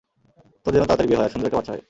[0.63, 1.79] তোর যেন তাড়াতাড়ি বিয়ে হয়, আর সুন্দর একটা বাচ্চা হয়।